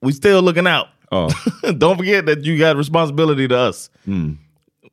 [0.00, 0.88] we still looking out.
[1.78, 3.90] don't forget that you got responsibility to us,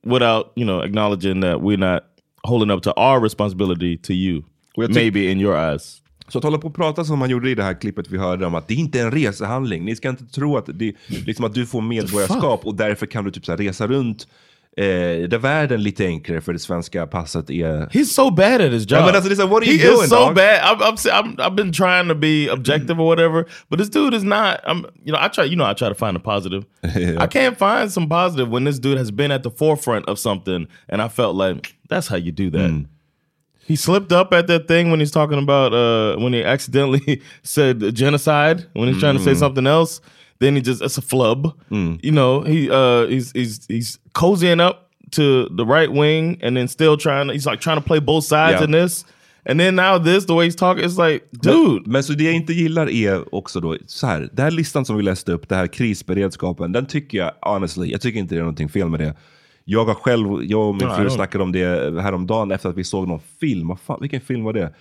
[0.04, 2.06] without you know acknowledging that we're not
[2.43, 4.43] holding up to our responsibility to you,
[4.95, 7.63] maybe in your eyes." Så att hålla på och prata som man gjorde i det
[7.63, 9.85] här klippet vi hörde om att det inte är en resehandling.
[9.85, 13.31] Ni ska inte tro att det liksom att du får medborgarskap och därför kan du
[13.31, 14.27] typ så resa runt
[14.77, 14.83] eh,
[15.29, 17.85] där världen lite enklare för det svenska passet är...
[17.85, 18.99] He's so bad at his job.
[18.99, 20.35] Ja, men alltså, det är så what are he you doing, so dog?
[20.35, 20.59] bad.
[20.59, 24.17] I've, I've, se- I'm, I've been trying to be objective or whatever, but this dude
[24.17, 24.59] is not.
[24.67, 25.45] I'm, you know, I try.
[25.45, 26.65] You know, I try to find a positive.
[27.23, 30.67] I can't find some positive when this dude has been at the forefront of something,
[30.89, 32.85] and I felt like that's how you do that.
[33.67, 37.80] He slipped up at that thing when he's talking about uh, when he accidentally said
[37.95, 39.39] genocide when he's trying to say Mm.
[39.39, 40.01] something else.
[40.39, 41.53] Then he just it's a flub.
[41.69, 44.75] You know, he uh, he's he's he's cozying up
[45.12, 47.30] to the right wing and then still trying.
[47.34, 48.63] He's like trying to play both sides Yeah.
[48.65, 49.06] in this.
[49.49, 51.82] And then now this, the way he's talking, it's like, dude.
[51.88, 54.86] Men, men så det jag inte gillar är också då, så här, den här listan
[54.86, 58.39] som vi läste upp, det här krisberedskapen, den tycker jag honestly, jag tycker inte det
[58.39, 59.13] är någonting fel med det.
[59.69, 63.08] Jag har själv, jag och min fru snackade om det häromdagen efter att vi såg
[63.08, 63.67] någon film.
[63.67, 64.73] Vad fan, vilken film var det?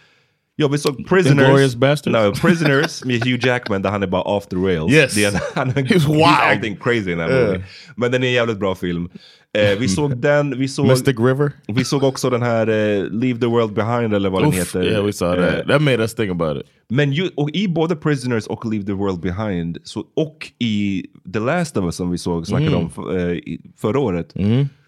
[0.56, 2.06] Ja, vi såg Prisoners.
[2.06, 4.92] No, Prisoners med Hugh Jackman där han är bara off the rails.
[4.92, 5.14] Yes.
[5.14, 6.24] Det är, han, was he's wild.
[6.56, 7.46] acting crazy in that Yeah.
[7.46, 7.64] movie.
[7.96, 9.08] Men den är en jävligt bra film.
[9.56, 10.86] Eh, vi såg den, vi såg...
[10.88, 11.52] Mystic River?
[11.66, 14.84] Vi såg också den här eh, Leave the World Behind eller vad den Oof, heter.
[14.84, 15.60] yeah, we saw that.
[15.60, 16.66] Eh, That made us think about it.
[16.88, 21.38] Men ju, och i både Prisoners och Leave the World Behind så, och i The
[21.38, 22.80] Last of Us som vi såg snackade Mm.
[22.80, 24.34] om f- eh, förra året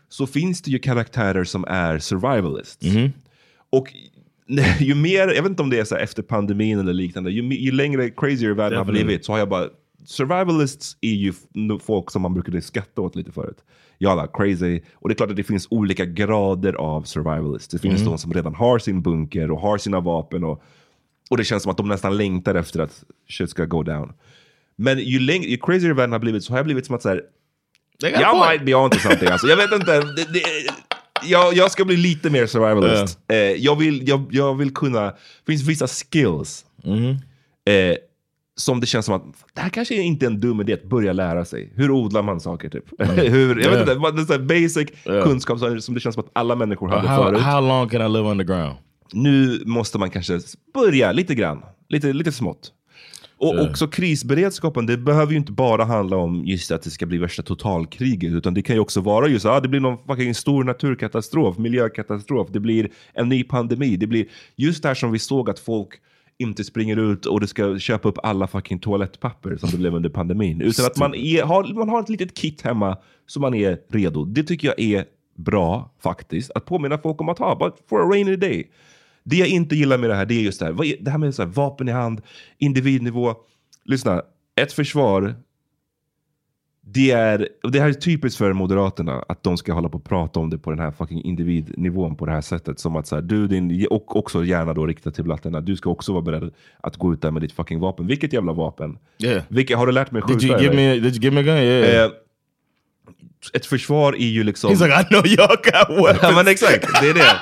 [0.08, 2.86] så finns det ju karaktärer som är survivalists.
[3.70, 3.88] Och
[4.80, 7.42] ju mer, jag vet inte om det är så här efter pandemin eller liknande, ju,
[7.54, 9.64] ju längre crazier världen har blivit så har jag bara,
[10.04, 11.32] survivalists är ju
[11.80, 13.58] folk som man brukade skratta åt lite förut.
[13.98, 14.80] Jalla, crazy.
[14.94, 17.68] Och det är klart att det finns olika grader av survivalists.
[17.68, 18.10] Det finns Mm.
[18.12, 20.62] de som redan har sin bunker och har sina vapen och,
[21.30, 24.12] och det känns som att de nästan längtar efter att shit ska go down.
[24.76, 27.08] Men ju, läng- ju crazier världen har blivit så har jag blivit som att så
[27.08, 27.22] här,
[28.00, 29.28] They got a jag might be onto something.
[29.28, 30.00] Alltså, jag vet inte.
[30.00, 30.42] Det, det,
[31.24, 33.18] jag, jag ska bli lite mer survivalist.
[33.28, 35.04] Eh, jag, vill, jag, jag vill kunna...
[35.04, 36.64] Det finns vissa skills
[37.64, 37.96] eh,
[38.58, 39.22] som det känns som att
[39.54, 41.72] det här kanske inte är en dum idé att börja lära sig.
[41.74, 42.84] Hur odlar man saker typ?
[43.16, 43.70] Hur, jag Yeah.
[44.00, 45.24] vet inte, det är basic Yeah.
[45.24, 47.40] kunskap som, det känns som att alla människor hade how, förut.
[47.40, 48.76] how long can I live underground?
[49.12, 50.40] Nu måste man kanske
[50.74, 52.72] börja lite grann, lite, lite smått.
[53.40, 53.70] Och Ja.
[53.70, 57.42] också krisberedskapen, det behöver ju inte bara handla om just att det ska bli värsta
[57.42, 60.64] totalkriget, utan det kan ju också vara just att ah, det blir någon fucking stor
[60.64, 65.50] naturkatastrof, miljökatastrof, det blir en ny pandemi, det blir just det här som vi såg
[65.50, 65.88] att folk
[66.38, 70.08] inte springer ut och det ska köpa upp alla fucking toalettpapper som det blev under
[70.08, 70.60] pandemin.
[70.60, 74.24] Utan att man, är, har, man har ett litet kit hemma så man är redo.
[74.24, 75.04] Det tycker jag är
[75.36, 76.50] bra faktiskt.
[76.54, 78.70] Att påminna folk om att ha, but for a rainy day.
[79.24, 81.34] Det jag inte gillar med det här, det är just det här, det här med
[81.34, 82.20] så här, vapen i hand,
[82.58, 83.34] individnivå.
[83.84, 84.22] Lyssna,
[84.60, 85.34] ett försvar,
[86.92, 90.04] det är, och det här är typiskt för Moderaterna, att de ska hålla på och
[90.04, 92.80] prata om det på den här fucking individnivån på det här sättet.
[92.80, 95.90] Som att så här, du din, och också gärna då rikta till blattarna, du ska
[95.90, 98.06] också vara beredd att gå ut där med ditt fucking vapen.
[98.06, 98.98] Vilket jävla vapen?
[99.18, 99.42] Yeah.
[99.48, 100.38] Vilket, har du lärt mig skjuta?
[100.38, 100.94] Did you give me?
[100.94, 101.56] Did you give me a gun?
[101.56, 102.04] Yeah.
[102.04, 102.10] Eh,
[103.54, 104.70] ett försvar är ju liksom...
[104.70, 106.22] He's like, I know y'all got weapons.
[106.22, 107.36] ja men exakt, det är det.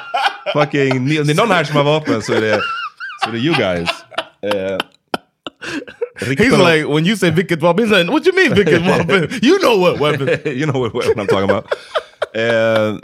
[0.53, 2.61] Fucking, om det är någon här som har vapen så är det,
[3.25, 3.91] så är det you guys.
[4.43, 4.79] Eh,
[6.21, 9.29] He's like, when you say vilket vapen, he's like, what you mean vilket vapen?
[9.43, 10.29] You know what weapon.
[10.59, 11.65] you know what weapon I'm talking about.
[12.35, 12.97] Eh,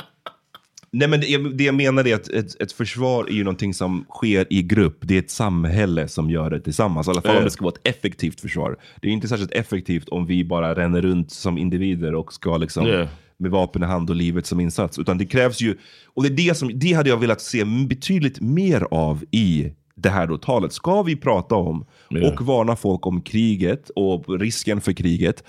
[0.93, 4.05] nej men det, det jag menar är att ett, ett försvar är ju någonting som
[4.11, 4.99] sker i grupp.
[5.01, 7.07] Det är ett samhälle som gör det tillsammans.
[7.07, 7.45] I alla fall om Ja.
[7.45, 8.77] det ska vara ett effektivt försvar.
[9.01, 12.87] Det är inte särskilt effektivt om vi bara ränner runt som individer och ska liksom
[12.87, 13.07] Ja.
[13.39, 14.99] med vapen i hand och livet som insats.
[14.99, 15.77] Utan det krävs ju,
[16.15, 19.73] och det, är det, som, det hade jag velat se betydligt mer av i
[20.03, 20.73] det här då talet.
[20.73, 22.33] Ska vi prata om Ja.
[22.33, 25.45] och varna folk om kriget och risken för kriget.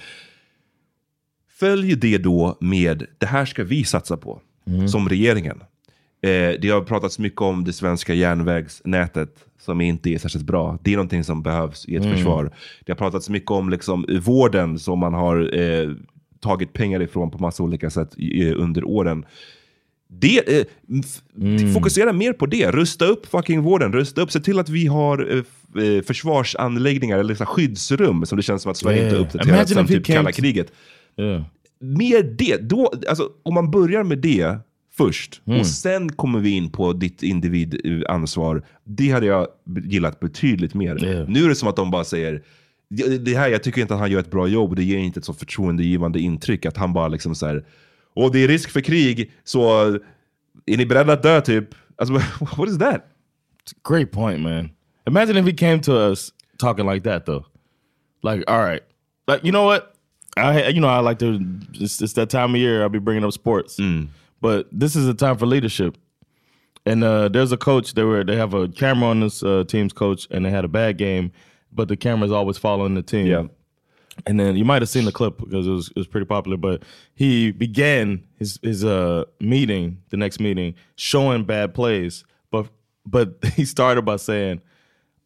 [1.60, 4.39] Följ det då med, det här ska vi satsa på,
[4.92, 5.60] som regeringen.
[6.22, 10.78] Eh, det har pratats mycket om det svenska järnvägsnätet som inte är särskilt bra.
[10.84, 12.16] Det är någonting som behövs i ett Mm.
[12.18, 12.52] försvar.
[12.86, 15.92] Det har pratats mycket om liksom, vården som man har eh,
[16.39, 19.26] tagit pengar ifrån på massa olika sätt eh, under åren.
[20.19, 20.65] Det, eh,
[21.04, 22.71] f- Fokusera mer på det.
[22.71, 23.93] Rusta upp fucking vården.
[23.93, 24.32] Rusta upp.
[24.32, 28.71] Se till att vi har eh, eh, försvarsanläggningar eller här skyddsrum som det känns som
[28.71, 29.17] att Sverige inte Yeah.
[29.17, 30.71] har uppdaterat he typ kalla kriget.
[31.17, 31.43] Yeah.
[31.80, 32.58] Mer det.
[32.69, 34.58] Då, alltså, om man börjar med det
[34.97, 35.60] först Mm.
[35.60, 38.63] och sen kommer vi in på ditt individansvar.
[38.84, 39.47] Det hade jag
[39.86, 41.04] gillat betydligt mer.
[41.06, 41.30] Yeah.
[41.30, 42.41] Nu är det som att de bara säger
[43.19, 44.76] det här, jag tycker inte att han gör ett bra jobb.
[44.76, 47.63] Det ger inte ett så förtroendegivande intryck att han bara liksom så här.
[48.13, 49.88] Och det är risk för krig, så
[50.65, 51.76] är ni beredda att dö typ?
[51.97, 52.13] Alltså,
[52.58, 53.06] what is that?
[53.84, 54.69] Great point, man.
[55.08, 57.45] Imagine if he came to us talking like that, though.
[58.21, 58.82] Like, all right,
[59.28, 59.95] like you know what?
[60.38, 61.39] I you know I like to.
[61.73, 63.78] It's, it's that time of year I'll be bringing up sports,
[64.41, 65.97] but this is a time for leadership.
[66.86, 67.93] And uh, there's a coach.
[67.93, 70.69] They were they have a camera on this uh, team's coach, and they had a
[70.69, 71.32] bad game,
[71.71, 73.28] but the camera's always following the team.
[73.28, 73.43] Yeah.
[74.26, 76.58] And then you might have seen the clip because it was it was pretty popular.
[76.58, 76.84] But
[77.15, 82.23] he began his his uh meeting, the next meeting, showing bad plays.
[82.52, 82.67] But
[83.06, 84.62] but he started by saying,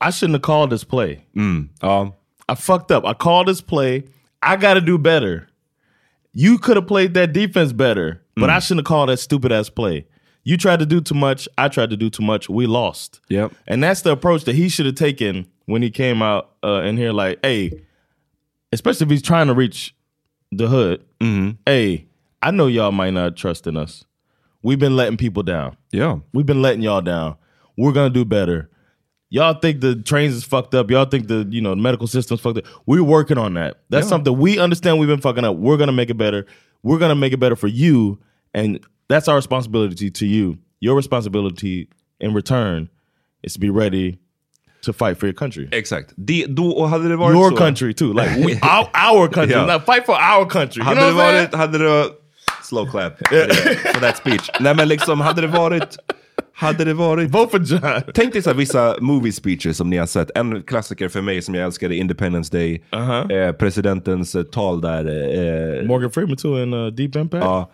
[0.02, 1.26] "I shouldn't have called this play.
[1.36, 1.84] Mm.
[1.84, 2.14] Um,
[2.50, 3.06] I fucked up.
[3.06, 4.06] I called this play.
[4.42, 5.48] I got to do better.
[6.34, 9.70] You could have played that defense better, but I shouldn't have called that stupid ass
[9.70, 10.06] play.
[10.44, 11.50] You tried to do too much.
[11.58, 12.48] I tried to do too much.
[12.48, 13.20] We lost.
[13.28, 13.54] Yep.
[13.68, 16.96] And that's the approach that he should have taken when he came out uh, in
[16.96, 17.12] here.
[17.12, 17.84] Like, hey,
[18.72, 19.96] especially if he's trying to reach
[20.52, 21.04] the hood.
[21.20, 21.52] Mm-hmm.
[21.66, 22.06] Hey,
[22.42, 24.06] I know y'all might not trust in us.
[24.64, 25.78] We've been letting people down.
[25.92, 26.20] Yeah.
[26.34, 27.36] We've been letting y'all down.
[27.78, 28.70] We're gonna do better.
[29.30, 30.90] Y'all think the trains is fucked up.
[30.90, 32.66] Y'all think the you know the medical system's fucked up.
[32.86, 33.82] We're working on that.
[33.90, 34.10] That's Yeah.
[34.10, 35.00] something we understand.
[35.00, 35.58] We've been fucking up.
[35.58, 36.46] We're gonna make it better.
[36.84, 38.20] We're gonna make it better for you,
[38.54, 40.58] and that's our responsibility to you.
[40.80, 42.90] Your responsibility in return
[43.44, 44.18] is to be ready
[44.88, 45.68] to fight for your country.
[45.72, 46.14] Exakt.
[46.16, 49.54] Det, då, och hade det varit Your så, country too, like we, our, our country,
[49.54, 49.66] Ja.
[49.66, 50.80] not fight for our country.
[50.82, 52.06] You Hade know det varit, hade det
[52.64, 53.18] Slow clap
[53.94, 54.50] for that speech.
[54.60, 55.98] Nej men liksom, hade det varit...
[56.54, 57.30] Hade det varit...
[57.30, 58.02] Vote for John.
[58.14, 60.38] Tänk dig så vissa movie speeches som ni har sett.
[60.38, 62.82] En klassiker för mig som jag älskade, Independence Day.
[63.30, 65.06] eh, presidentens eh, tal där.
[65.80, 67.44] Eh, Morgan Freeman too in uh, Deep Impact.
[67.44, 67.72] Ja.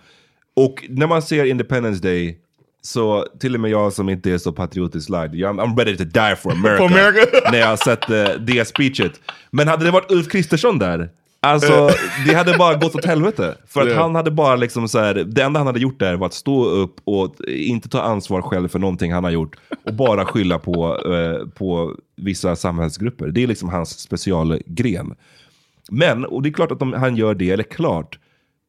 [0.55, 2.37] Och när man ser Independence Day,
[2.85, 6.03] så till och med jag som inte är så patriotiskt lagd, jag- I'm ready to
[6.03, 6.77] die for America.
[6.77, 7.39] For America.
[7.51, 9.11] när jag sett uh, det speechet.
[9.51, 11.89] Men hade det varit Ulf Kristersson där, alltså
[12.27, 13.55] det hade bara gått åt helvete.
[13.67, 14.01] För att Ja.
[14.01, 16.65] han hade bara liksom så här, det enda han hade gjort där var att stå
[16.65, 19.55] upp och inte ta ansvar själv för någonting han har gjort.
[19.85, 23.27] Och bara skylla på, eh, på vissa samhällsgrupper.
[23.27, 25.15] Det är liksom hans specialgren.
[25.91, 28.19] Men, och det är klart att om han gör det, eller klart,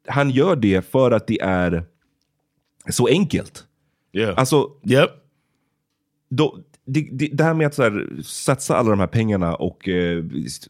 [0.09, 1.85] han gör det för att det är
[2.91, 3.65] så enkelt.
[4.15, 4.39] Yeah.
[4.39, 5.11] Alltså, yep.
[6.31, 9.89] då, det, det, det här med att så här, satsa alla de här pengarna och
[9.89, 10.25] eh,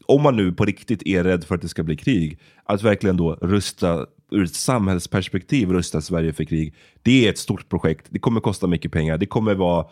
[0.05, 3.17] om man nu på riktigt är rädd för att det ska bli krig, att verkligen
[3.17, 6.73] då rusta ur ett samhällsperspektiv rusta Sverige för krig.
[7.03, 8.05] Det är ett stort projekt.
[8.09, 9.17] Det kommer kosta mycket pengar.
[9.17, 9.85] Det kommer vara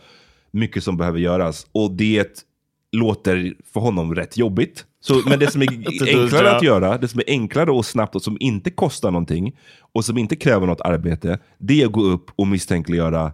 [0.52, 2.46] mycket som behöver göras och det
[2.92, 4.86] låter för honom rätt jobbigt.
[5.00, 5.68] Så, men det som är
[6.22, 10.06] enklare att göra, det som är enklare och snabbt och som inte kostar någonting och
[10.06, 13.32] som inte kräver något arbete, det är att gå upp och misstänkliggöra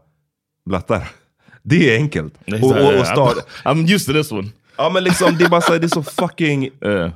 [0.65, 1.11] blattar.
[1.63, 2.33] Det är enkelt.
[2.61, 4.47] Och, och, och start, I'm used to this one.
[4.77, 6.69] Ja men liksom det är bara så, det är så fucking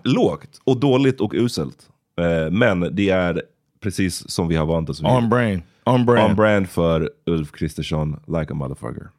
[0.03, 1.89] lågt och dåligt och uselt.
[2.21, 3.41] Eh, men det är
[3.81, 5.07] precis som vi har vant oss vid.
[5.07, 5.63] On brain.
[5.83, 6.29] On brand.
[6.29, 9.09] On brand för Ulf Kristersson, like a motherfucker.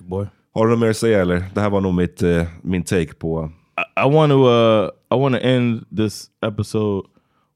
[0.00, 0.26] Boy.
[0.54, 1.44] Har du något mer att säga eller?
[1.54, 3.50] Det här var nog mitt, eh, min take på...
[3.78, 7.06] I, I want to uh I want to end this episode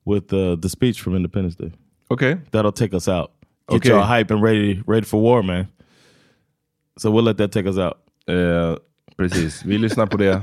[0.05, 1.73] with uh, the speech from Independence Day.
[2.09, 2.37] Okay.
[2.51, 3.31] That'll take us out.
[3.71, 3.91] Get Okay.
[3.91, 5.67] y'all hype and ready ready for war, man.
[7.01, 7.95] So we'll let that take us out.
[8.27, 8.77] Eh,
[9.17, 10.43] precis, vi lyssnar på det.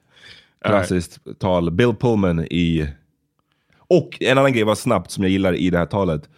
[0.64, 1.70] Klassiskt tal.
[1.70, 2.88] Bill Pullman i...
[3.90, 6.28] Och en annan grej var snabbt som jag gillar i det här talet.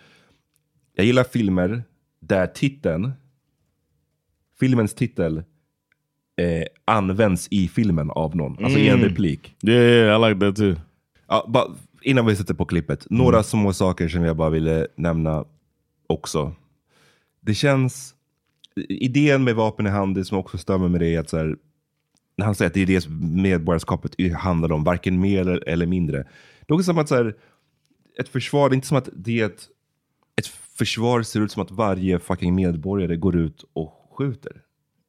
[0.95, 1.83] Jag gillar filmer
[2.21, 3.13] där titeln,
[4.61, 5.37] filmens titel,
[6.37, 8.65] eh, används i filmen av någon.
[8.65, 9.09] Alltså i en Mm.
[9.09, 9.55] replik.
[9.63, 10.75] Yeah, yeah, I like that too.
[11.29, 11.71] Ja,
[12.03, 15.45] innan vi sätter på klippet, några små saker som jag bara ville nämna
[16.11, 16.55] också.
[17.41, 18.15] Det känns,
[18.89, 21.57] idén med vapen i hand, det som också stämmer med det är att så här,
[22.37, 25.87] när han säger att det är det som medborgarskapet handlar om, varken mer eller, eller
[25.87, 26.17] mindre.
[26.61, 27.35] Det är också som att så här,
[28.19, 29.69] ett försvar, det är inte som att det är ett,
[30.37, 34.53] ett försvar ser ut som att varje fucking medborgare går ut och skjuter.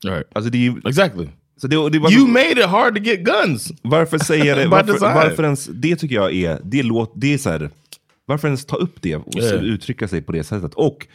[0.05, 0.27] Right.
[0.33, 0.87] Alltså det är.
[0.87, 1.27] Exactly.
[1.57, 3.71] Så det, det var You made it hard to get guns.
[3.81, 4.67] Varför säger det?
[4.67, 7.69] Varför, varför ens, det tycker jag är, det, låt, det är så här,
[8.31, 9.63] varför ens ta upp det och Yeah.
[9.63, 10.73] uttrycka sig på det sättet?
[10.73, 11.07] Och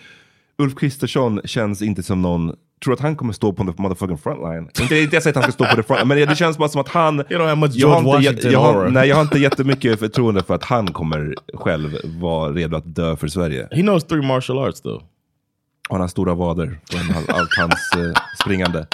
[0.59, 2.52] Ulf Kristersson känns inte som någon,
[2.85, 4.68] tror att han kommer stå på the motherfucking frontline.
[4.81, 6.68] Inte, inte jag säger att han ska stå på the front, men det känns bara
[6.68, 7.22] som att han...
[7.31, 10.55] You have much jag, har inte, jag, har, nej, jag har inte jättemycket förtroende för
[10.55, 13.68] att han kommer själv vara redo att dö för Sverige.
[13.70, 15.02] He knows three martial arts though.
[15.88, 18.87] Han har stora vader från all- allt hans eh, springande.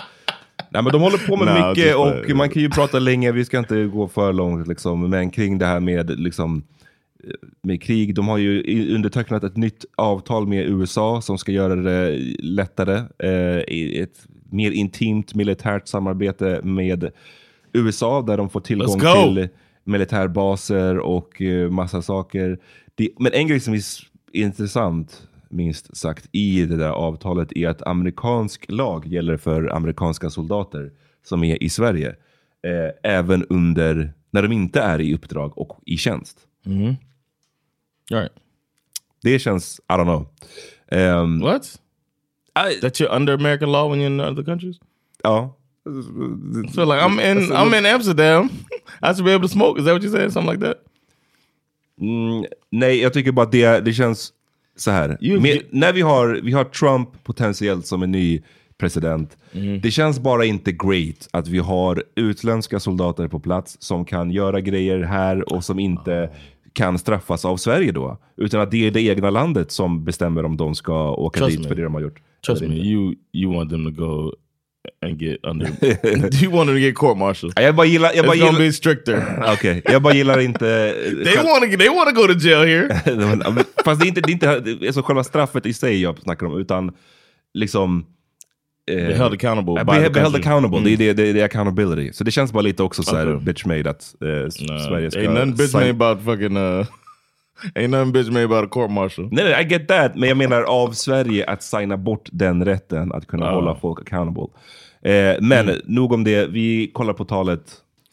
[0.70, 3.44] Nej men de håller på med Nah, mycket och man kan ju prata länge, vi
[3.44, 6.62] ska inte gå för långt liksom, men kring det här med liksom
[7.62, 8.14] med krig.
[8.14, 12.96] De har ju undertecknat ett nytt avtal med USA som ska göra det lättare.
[13.18, 17.10] Eh, ett mer intimt militärt samarbete med
[17.72, 19.48] USA där de får tillgång till
[19.84, 22.58] militärbaser och eh, massa saker.
[23.18, 23.82] Men en grej som är
[24.32, 30.90] intressant, minst sagt, i det där avtalet är att amerikansk lag gäller för amerikanska soldater
[31.24, 32.08] som är i Sverige.
[32.66, 36.38] Eh, även under, när de inte är i uppdrag och i tjänst.
[36.66, 36.94] Mm.
[38.12, 38.32] Right.
[39.22, 40.26] Det känns, I don't know.
[40.90, 41.78] Ehm, What?
[42.82, 44.76] that you're under American law when you're in other countries?
[45.24, 45.54] Ja.
[46.74, 48.48] So like I'm in I'm in Amsterdam.
[49.02, 49.78] I should be able to smoke.
[49.80, 50.32] Is that what you said?
[50.32, 50.76] Something like that?
[52.00, 54.32] Mm, nej, jag tycker bara att det, det känns
[54.76, 55.08] så här.
[55.20, 58.42] You- Med, you- när vi har, vi har Trump potentiellt som en ny
[58.78, 59.36] president.
[59.52, 59.80] Mm.
[59.80, 64.60] Det känns bara inte great att vi har utländska soldater på plats som kan göra
[64.60, 66.30] grejer här och som inte
[66.72, 68.18] kan straffas av Sverige då.
[68.36, 71.60] Utan att det är det egna landet som bestämmer om de ska åka Trust dit
[71.62, 71.68] me.
[71.68, 72.22] för det de har gjort.
[72.46, 74.32] Trust me, you you want them to go
[75.06, 75.66] and get under.
[76.42, 77.52] you want them to get court martial.
[77.56, 78.12] Jag bara gillar...
[78.14, 79.44] Jag bara It's gonna gillar be stricter.
[79.52, 80.94] Okej, jag bara gillar inte...
[81.24, 83.64] They want to they want to go to jail here.
[83.84, 86.18] Fast det är inte, det är inte det är så själva straffet i sig jag
[86.18, 86.92] snackar om, utan
[87.54, 88.06] liksom...
[88.90, 90.40] Eh, Be held accountable ja, by Be, the be held country.
[90.40, 90.96] accountable, Mm.
[90.98, 92.12] det, är, det, det är accountability.
[92.12, 93.44] Så det känns bara lite också så här Okay.
[93.44, 94.48] bitch made att eh,
[94.88, 95.20] Sverige ska...
[95.20, 96.86] Ain't nothing bitch made about fucking uh
[97.74, 99.28] ain't nothing bitch made about a court martial.
[99.32, 100.14] Nej, nej, I get that.
[100.14, 103.52] Men jag menar av Sverige att signa bort den rätten att kunna Ja.
[103.54, 104.46] hålla folk accountable.
[105.04, 105.80] Eh, men Mm.
[105.84, 106.46] nog om det.
[106.46, 107.62] Vi kollar på talet.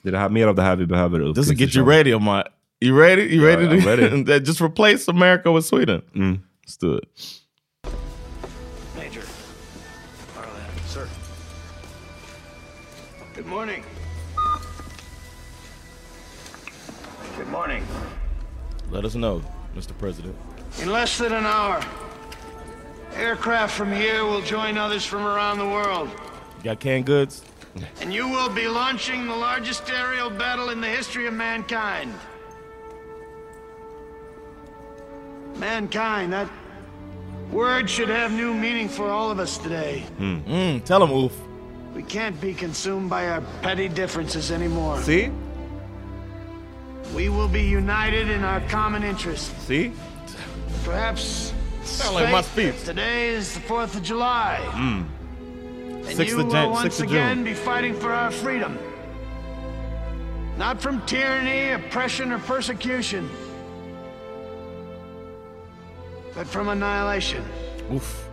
[0.03, 1.21] Det är det här, mer av det här vi behöver.
[1.21, 2.41] Ulf This will get you ready on my
[2.85, 3.21] You ready?
[3.21, 4.39] You ready Yeah, to ready.
[4.45, 6.01] just replace America with Sweden?
[6.15, 6.33] Mm.
[6.67, 7.03] Let's do it.
[13.39, 13.85] Good morning.
[17.37, 17.87] Good morning.
[18.91, 19.41] Let us know,
[19.73, 19.97] Mr.
[19.97, 20.35] President.
[20.81, 21.81] In less than an hour,
[23.13, 26.09] aircraft from here will join others from around the world.
[26.57, 27.41] You got canned goods?
[28.01, 32.13] And you will be launching the largest aerial battle in the history of mankind.
[35.55, 36.49] Mankind, that
[37.53, 40.03] word should have new meaning for all of us today.
[40.19, 41.48] Mm, tell him, Oof.
[41.99, 45.01] We can't be consumed by our petty differences anymore.
[45.01, 45.29] See?
[47.13, 49.51] We will be united in our common interests.
[49.65, 49.91] See?
[50.85, 54.61] Perhaps Sound like my that Today is the 4th of July.
[54.71, 55.05] Mm.
[55.91, 58.79] And Sixth you of will once again be fighting for our freedom.
[60.57, 63.29] Not from tyranny, oppression, or persecution,
[66.33, 67.43] but from annihilation.
[67.91, 68.29] Oof.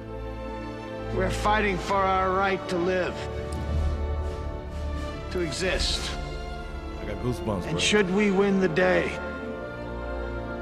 [1.17, 3.15] We're fighting for our right to live,
[5.33, 6.11] to exist.
[7.01, 7.71] I got goosebumps, bro.
[7.71, 9.11] And should we win the day,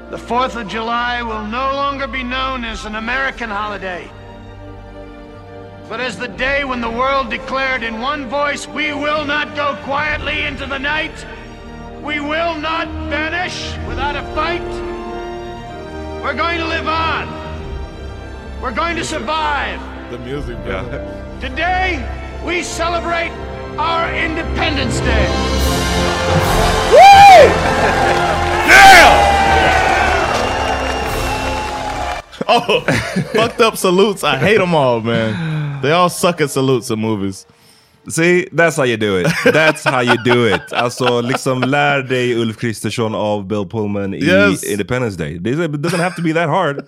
[0.09, 4.09] the 4th of July will no longer be known as an American holiday,
[5.89, 9.77] but as the day when the world declared in one voice, we will not go
[9.83, 11.25] quietly into the night.
[12.01, 14.61] We will not vanish without a fight.
[16.23, 17.27] We're going to live on.
[18.61, 19.79] We're going to survive.
[20.09, 20.83] The music, bro.
[21.39, 22.01] Today,
[22.43, 23.29] we celebrate
[23.77, 25.27] our Independence Day.
[26.91, 26.97] Woo!
[28.69, 29.31] yeah!
[32.47, 32.81] Oh,
[33.33, 34.23] fucked up salutes.
[34.23, 35.81] I hate them all, man.
[35.81, 37.47] They all suck at salutes in movies.
[38.07, 39.27] See, that's how you do it.
[39.45, 40.61] That's how you do it.
[40.73, 44.63] Alltså, liksom lär dig Ulf Kristersson av Bill Pullman i Yes.
[44.63, 45.35] Independence Day.
[45.35, 46.85] It doesn't have to be that hard.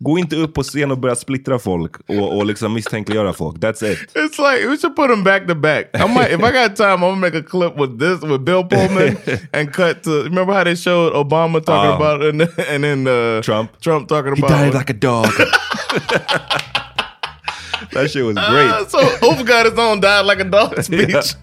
[0.00, 3.56] Gå inte upp på scen och börja splittra folk och, och liksom misstänkliggöra folk.
[3.56, 3.98] That's it.
[4.14, 5.86] It's like we should put them back to back.
[5.94, 8.62] I might, if I got time, I'm gonna make a clip with this with Bill
[8.64, 9.16] Pullman
[9.52, 10.22] and cut to.
[10.22, 11.96] Remember how they showed Obama talking Oh.
[11.96, 13.70] about it and, and then uh, Trump.
[13.80, 15.26] Trump talking He about died like a dog.
[17.92, 18.70] that shit was great.
[18.70, 21.34] Uh, so Oof got his own died like a dog speech.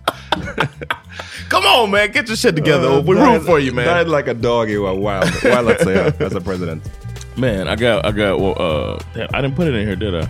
[1.49, 2.87] Come on, man, get your shit together.
[2.87, 3.85] Uh, we root for you, man.
[3.85, 4.69] Died like a dog.
[4.69, 5.29] You were wild.
[5.43, 6.83] Wild att säga as a president.
[7.37, 8.39] Man, I got, I got.
[8.39, 10.27] Well, uh, damn, I didn't put it in here, did I?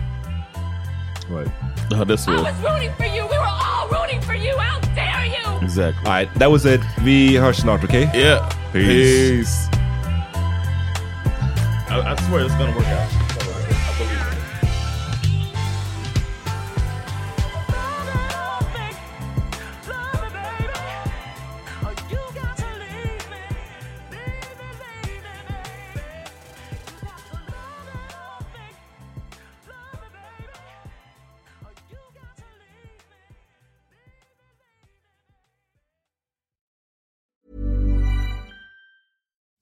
[1.28, 1.48] Right.
[1.92, 3.22] Oh, this was rooting for you.
[3.26, 4.56] We were all rooting for you.
[4.56, 5.64] How dare you?
[5.64, 6.04] exactly.
[6.04, 6.80] All right, that was it.
[7.04, 8.12] We hörs snart, okej?
[8.12, 8.48] Yeah.
[8.72, 9.68] Peace.
[9.68, 9.68] Peace.
[11.88, 13.25] I, I swear it's gonna work out.